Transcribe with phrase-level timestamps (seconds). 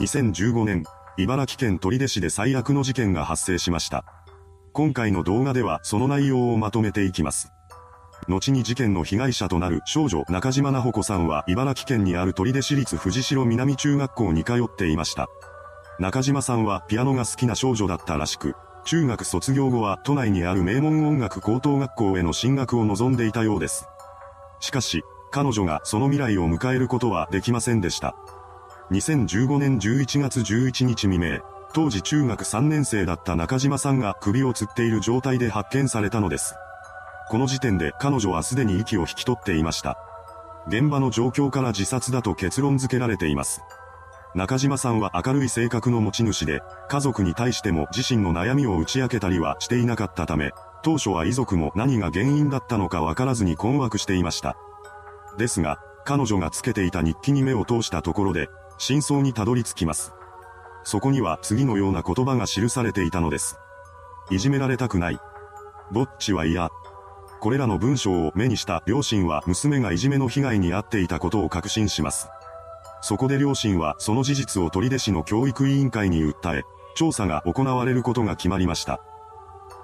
[0.00, 0.84] 2015年、
[1.16, 4.04] 茨城県取手市で最悪の事件が発生しました。
[4.72, 7.50] 今回の動画ではその内容をまとめていきます。
[8.28, 15.26] 後に事件の被害者となる少女中島奈穂子さんは茨城県にある取手市立藤代南中学校に通っていました。
[15.98, 18.54] 中島さんはピアノが好きな少女だったらしく、
[18.84, 23.88] 中学卒業後は都内にある名門音楽高等学校への進学を望んでいたようです。
[24.60, 25.02] しかし、
[25.32, 28.14] 彼女がその未来を迎えることはできませんでした。
[28.90, 31.40] 2015年11月11日未明、
[31.74, 36.54] 当時中学3年生だった中島さんが首を吊っている状態で発見されたのです。
[37.28, 39.98] この時点で彼女はすでに息を引き取っていました。
[40.68, 43.60] 現場の状況から自殺だと結論付けられています。
[44.34, 50.52] 中島さんは明るい性格の持ち主で、家族に対しても自身の悩みを打ち明けたりはしていなかったため、
[50.82, 54.56] 当初は遺族も何が原因だったのかわからずに困惑していました。
[55.36, 60.12] ですが、彼女がつけていた日記に目を通したところで、真相にたどり着きます。
[60.84, 63.58] そこには次のような言葉が記されていたのです。
[64.30, 65.18] いじめられたくない。
[65.90, 66.70] ぼっちは嫌。
[67.40, 72.28] これらの文章を目にした両親は娘がいじめの被害に遭っていたことを確信します。
[73.00, 76.62] そこで両親はその事実を取手市の教育委員会に訴え、
[76.94, 79.00] 調査が行われることが決まりました。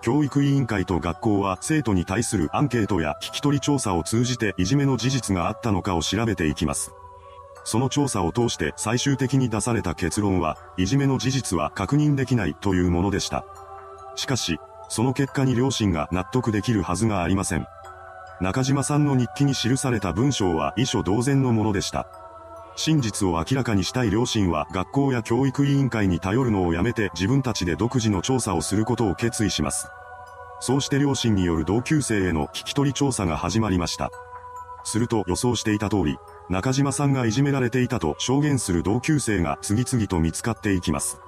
[0.00, 6.92] 教育委員会と学校は生徒に対するアンケートや聞き取り調査を通じていじめの事実があったのかを調べていきます。
[7.64, 13.44] その調査を通して最終的に出された結論は、いじめの事実は確認できないというものでした。
[14.16, 17.66] しかし、その結果に両親が納得できるはずがありません。
[18.40, 22.08] 中島さんの日記に記された文章は遺書同然のものでした。
[22.74, 29.88] 真実を明らかにしたい両親は学校や教育委員会に頼るのをやめて自分たちで独自の調査をすることを決意します。
[30.60, 34.10] そうして両親による同級生への聞き取り調査が始まりました。
[34.84, 36.16] すると予想していた通り、
[36.52, 41.18] 中島さんがいじめられていたと証言する同級生が次々と見つかっていきます。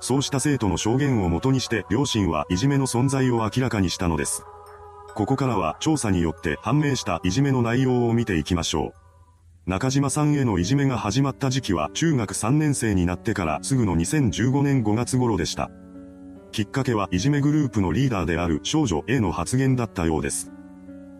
[0.00, 4.44] そうした生徒の証言をもとにして両親はいじめの存在を明らかにしたのです。
[5.16, 8.94] ここからは調査によって判明したいじめの内容を見ていきましょ
[9.66, 9.68] う。
[9.68, 15.72] 中島さんへのいじめが始まった時期は中学3年生になってからすぐの2015年5月頃でした。
[16.52, 20.52] きっかけはいじめグループのリーダーである少女 A の発言だったようです。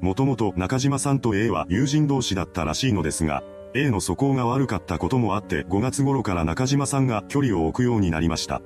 [0.02, 8.60] もともと中島さんと A は友人同士だったらしいのですが、A の素行が悪かったこともあって5月頃から中島さんが距離を置くようになりました。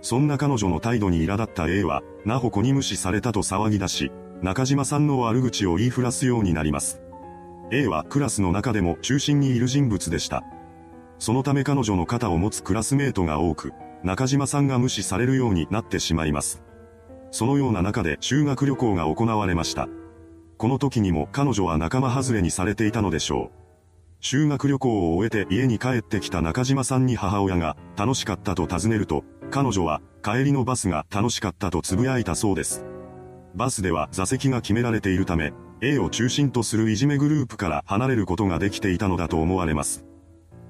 [0.00, 7.02] そんな彼女の態度に苛立った A は、なほこに無視されたと騒ぎ出し、中島さんの悪口を言いふらすようになります。
[7.70, 10.42] A はクラスの中でも中心にいる人物でした。
[11.18, 13.72] そのため彼女の肩を持つクラスメートが多く、
[14.02, 16.62] 中島さんが無視されるようになってしまいます。
[17.30, 19.86] そのような中で修学旅行が行われました。
[20.62, 24.14] この時にも彼女は仲間外れにされていたのでしょう。
[24.20, 32.84] 修学旅行を終えて家に帰ってきた中島さんに母親が楽しかったと尋ねると、彼女は帰りのバスが楽しかったと呟いたそうです。
[33.56, 40.04] バスでは座席が決められているため、A を中心とするいじめグループから離れることができていたのだと思われます。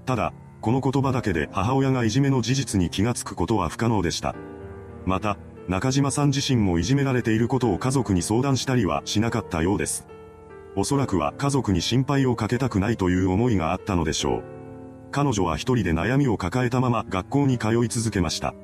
[0.06, 0.32] ただ、
[0.62, 4.34] この言葉だけで母親がいじめの事実に気がつくことは不可能でした。
[5.04, 5.36] また、
[5.68, 10.06] 中島さん自身もいじめられていることを家族に相談したりはしなかったようです。
[10.74, 14.42] おそらくは家族に心配をかけたくないという思いがあったのでしょう。
[15.12, 18.54] 彼女は一人で悩みを抱えたまま学校に通い続けました。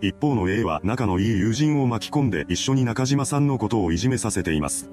[0.00, 4.90] 一方の A は仲のいい友人を巻き込んで一緒に中島さんのことをいじめさせています。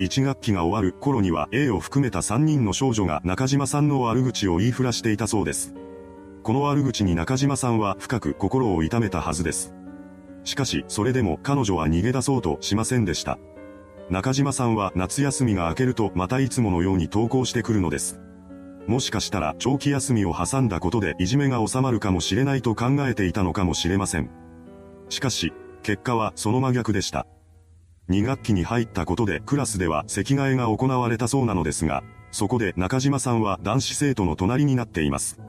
[0.00, 5.74] 1学期が終わる頃には A を含めた3人の少女が中島さんの悪口を言いふらしていたそうです。
[6.42, 9.72] この悪口に中島さんは深く心を痛めたはずです。
[10.44, 13.38] しかし、それでも彼女は逃げ出そうとしませんでした。
[14.10, 18.20] 中島さんは夏休みが明けるとまたいつものように登校してくるのです。
[18.86, 24.28] もしかしたら長期休みを挟んだことでいじめが収まるかもしれないと考えていたのかもしれません。
[25.08, 27.26] しかし、結果はその真逆でした。
[28.10, 35.40] 2学期に入ったことでクラスでは席替えが行われたそうなのですが、そこで中島さんは男子生徒の隣になっています。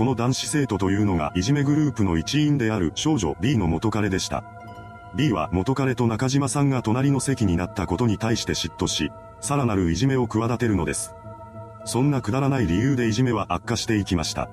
[0.00, 4.44] この男子生徒というのがいじめグループの一員である少女 B の元彼でした。
[5.14, 11.14] B は元彼と中島さんが隣の席になったことに対して嫉妬し、さらなるいじめを企てるのです。
[11.84, 14.48] そんなくだらない理由でいじめは悪化していきました。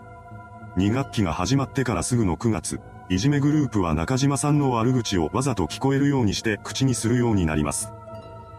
[0.75, 7.93] 2学期が始まってからすぐの9月、いじめグループは中島さんの悪口をわざと聞こえるようにして口にするようになります。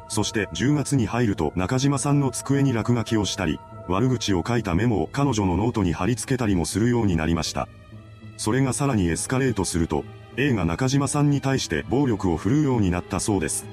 [0.09, 7.69] そして10月に入ると中島さんの机に落書きをしたり、悪口を書いたメモを彼女のノートに貼り付けたりもするようになりました。
[8.37, 10.05] それがさらにエスカレートすると、
[10.37, 13.67] A が中島さんに対して暴力を振るうようになったそうです。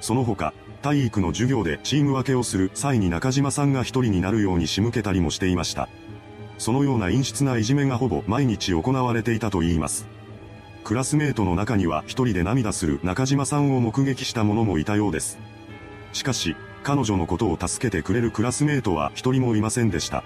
[0.00, 0.52] その他、
[0.82, 5.88] 体育の授業でチーム分けをする際に中島さんが一人になるように仕向けたりもしていました。
[6.58, 10.06] そのような陰湿ないじめがほぼ毎日行われていたといいます。
[10.84, 15.38] クラスメートの中には一人で涙する中島さんを目撃した者もいたようです。
[16.14, 20.24] しかし、彼女のことを助けてくれるクラスメートは一人もいませんでした。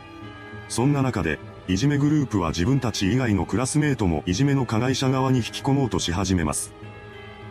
[0.69, 6.73] そんな中で、いじめグループは自分たち以外のクラスメートもいじめの加害者側に引き込もうとし始めます。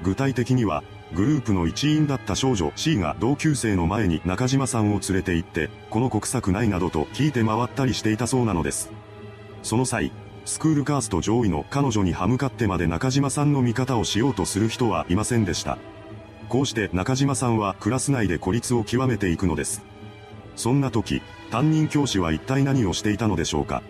[0.04, 8.92] 具体的には、グループの一員だった少女 C が同級生の前に中島さんを連れて行って、この国策ないなどと聞いて回ったりしていたそうなのです。
[9.64, 10.12] その際、
[10.46, 15.78] スクールカースト上位の彼女に歯向かってまで中島さんの味方をしようとする人はいませんでした。
[16.50, 19.84] こうして中島さんはクラス内で孤立を極めていくのです。
[20.56, 21.22] そんな時、
[21.52, 23.84] 担任教師は一体何をしていたのでしょうか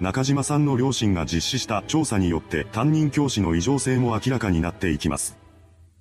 [0.00, 5.38] 中島さんの両親が実施した調査によって担任教師の異常性も明らかになっていきます。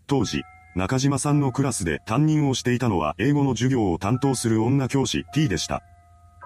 [0.08, 0.44] 当時、
[0.76, 5.84] 中島さんのクラスで担任をしていたのは英語の授業を担当する女教師 T でした。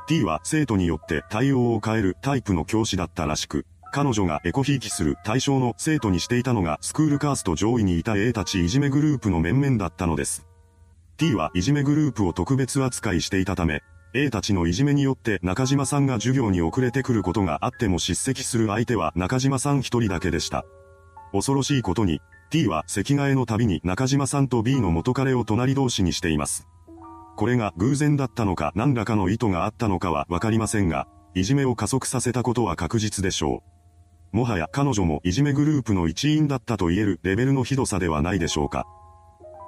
[0.08, 10.48] T は生徒によって対応を変えるタイプの教師だったらしく、彼女がエコひいきする対象の生徒にしていたのがスクールカースト上位にいた A たちいじめグループの面々だったのです。
[11.18, 13.82] T はいじめグループを特別扱いしていたため、
[14.14, 20.66] A たちのいじめによって中島さんが授業に遅れてくることがあっても叱責する相手は中島さん一人だけでした。
[21.34, 26.68] 恐ろしいことに、T は席替えのたびに中島さんと B の元彼を隣同士にしています。
[27.36, 33.77] これが偶然だったのか何らかの意図があったのかはわかりませんが、いじめを加速させたことは確実でしょう。
[34.38, 38.86] もはや彼女もいじめグループの一員だったと言えるレベルのひどさではないでしょうか。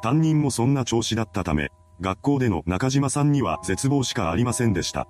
[0.04, 1.70] 担任もそんな調子だったため、
[2.02, 5.08] 学校での中島さんには絶望しかありませんでした。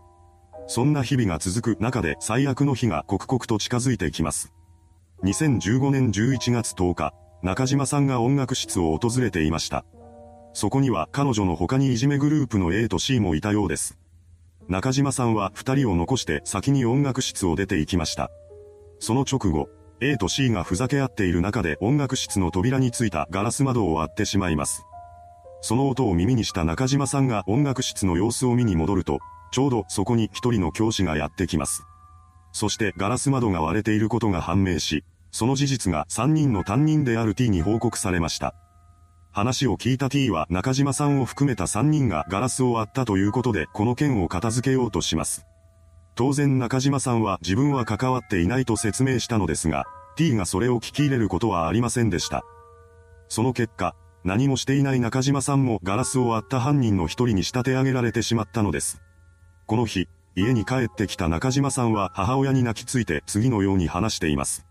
[0.68, 4.54] そんな日々が続く中で最悪の日が刻々と近づいてきます。
[5.26, 7.14] 2015年11月10日、
[7.44, 9.84] 中島さんが音楽室を訪れていました。
[10.54, 13.98] そこには彼女の他にいじめグループの A と C もいたようです。
[14.70, 18.32] 中島さんは二人を残して先に音楽室を出て行きました。
[19.00, 19.70] その直後、
[20.02, 24.84] A と C がふざけ合っている中で音楽室の扉についたガラス窓を割ってしまいます。
[25.62, 29.20] その音を耳にした中島さんが音楽室の様子を見に戻ると、
[29.52, 31.84] ちょうどそこに一人の教師がやってきます。
[32.52, 38.56] そしてガラス窓が割れていることが判明し、その事実が3人の担任である T に報告されました。
[39.32, 45.46] 話を聞いた T は中島さんを含めた3人がガラスを割ったということでこの件を片付けようとします。
[46.20, 49.86] 当然中島さんは自分は関わっていないと説明したのですが、
[50.18, 52.44] T がそれを聞き入れることはありませんでした。
[53.30, 53.96] その結果、
[54.26, 59.02] 何もしていない中島さんもガラスを割った犯人の一人に仕立て上げられてしまったのです。
[59.66, 64.66] この日、家に帰ってきた中島さんは母親に泣きついて次のように話しています。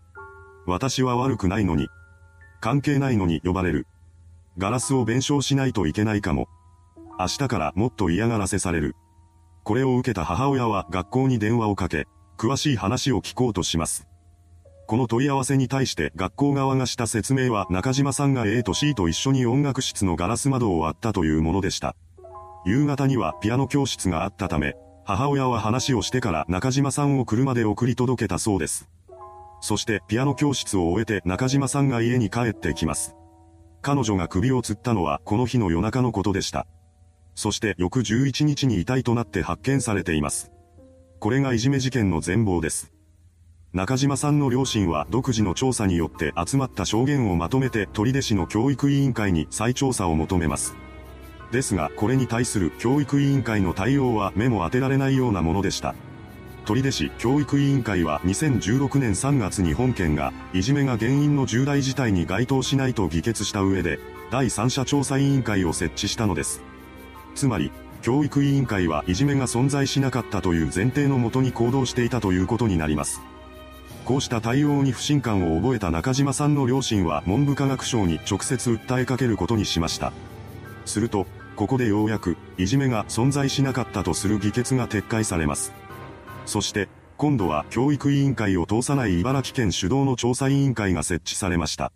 [0.67, 1.87] 私は悪くないのに。
[2.61, 3.87] 関係ないのに呼ばれる。
[4.59, 6.47] ガラスを弁償しないといけないかも。
[7.17, 8.95] 明日からもっと嫌がらせされる。
[9.63, 12.07] これを受けた母親は学校に電話をかけ、
[12.37, 14.07] 詳しい話を聞こうとします。
[14.87, 21.95] この問い合わせに対して学校側がした説明は中島さんが A と C と一緒に音楽室のガラス窓を割ったというものでした。
[22.65, 24.75] 夕方にはピアノ教室があったため、
[25.05, 28.89] 母親は話をしてから中島さんを車で送り届けたそうです。
[29.61, 33.15] そしてピアノ教室を終えて中島さんが家に帰ってきます。
[33.81, 36.65] 彼女が首を吊ったのはこの日の夜中のことでした。
[37.39, 40.51] そして翌11日に遺体となって発見されています。
[41.21, 42.91] これがいじめ事件の全貌です。
[43.71, 50.75] 中島さんの両親は独自の調査によって集まった証言をまとめて取手市の教育委員会に再調査を求めます。
[51.49, 55.95] ですが、これに対する教育委員会の対応は目も当てられないようなものでした。
[56.65, 63.97] 取手市教育委員会は2016年3月に本件が、いじめが原因の重大事態に該当しないと議決した上で、
[64.29, 66.67] 第三者調査委員会を設置したのです。
[67.35, 67.71] つまり、
[68.01, 73.21] 教育委員会はいじめが存在しなかったという前提のもとに行動していたということになります。
[74.05, 80.13] こうした対応に不信感を覚えた中島さんの両親は文部科学省に直接訴えかけることにしました。
[80.85, 85.73] すると、ここでようやく、いじめが存在しなかったとする議決が撤回されます。
[86.45, 91.91] そして、今度は教育委員会を通さない茨城県主導の調査委員会が設置されました。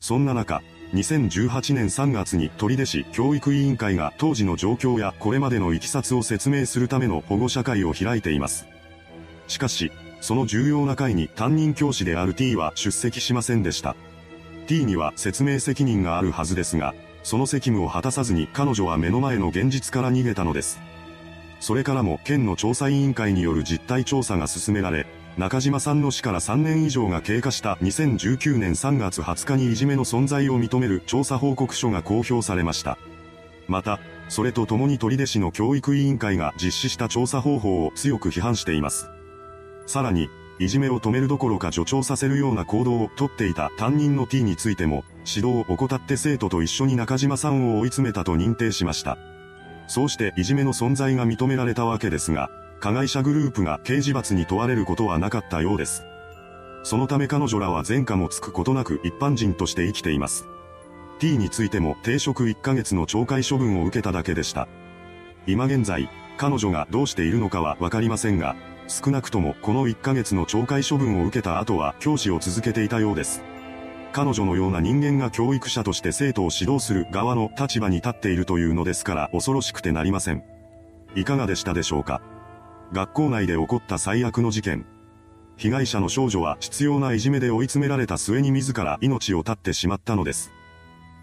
[0.00, 8.66] そんな中、2018年3月に取手市教育委員会が当時の状況やこれまでの経緯を説明するための保護者会を開いています。
[9.48, 13.96] しかし、その重要な会に担任教師である T は出席しませんでした。
[14.66, 20.80] T には説明責任があるはずですが、その責務を果たさずに彼女は目の前の現実から逃げたのです。
[21.60, 25.06] それからも県の調査委員会による実態調査が進められ、
[25.38, 32.98] 中島さんの死から3年以上が経過した2019年3月20日にいじめの存在を認める調査報告書が公表されました。
[33.68, 39.10] また、それと共に取手市の教育委員会が実施した調査方法を強く批判しています。
[39.86, 40.28] さらに、
[40.58, 49.16] いじめを止めるどころか助長させるような行動をとっていた担任の T についても、指導を怠って生徒と一緒に中島さんを追い詰めたと認定しました。
[49.86, 56.04] そうしていじめの存在が認められたわけですが、加害者グループが刑事罰に問われることはなかったようです。
[56.84, 60.46] そのため彼女らは前科もつくことなく一般人として生きています。
[61.18, 64.68] T についても停職1ヶ月の懲戒処分を受けただけでした。
[65.46, 68.54] 今現在、彼女がどうしているのかはわかりませんが、
[68.86, 73.42] 少なくともこの1ヶ月の懲戒処分を受けた後は教師を続けていたようです。
[74.12, 80.44] 彼女のような人間が教育者として生徒を指導する側の立場に立っているというのですから恐ろしくてなりません。
[81.16, 82.22] いかがでしたでしょうか？
[82.92, 84.86] 学校内で起こった最悪の事件。
[85.56, 90.52] 被害者の少女は必要ないじめで追い詰められた末に自ら命を絶ってしまったのです。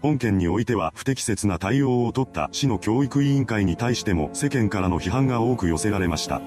[0.02, 6.40] 本件においては不適切な対応を取った市の教育委員会に対しても世間からの批判が多く寄せられました。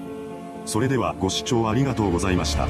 [0.64, 2.68] それではご視聴ありがとうございました。